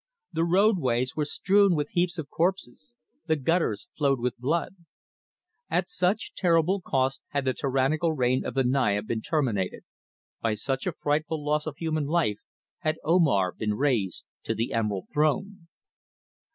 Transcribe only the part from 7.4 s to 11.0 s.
the tyrannical reign of the Naya been terminated; by such a